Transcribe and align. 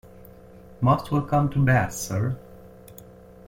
Most 0.81 1.11
welcome 1.11 1.47
to 1.51 1.63
Bath, 1.63 1.93
sir. 1.93 2.35